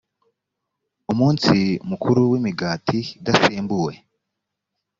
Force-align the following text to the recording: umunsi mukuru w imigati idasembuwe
umunsi 1.11 1.55
mukuru 1.89 2.21
w 2.31 2.33
imigati 2.39 2.99
idasembuwe 3.19 3.93